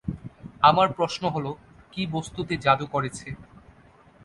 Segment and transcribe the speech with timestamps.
[0.63, 1.53] আবার প্রশ্ন হলঃ
[1.93, 3.27] কি বস্তুতে জাদু করেছে?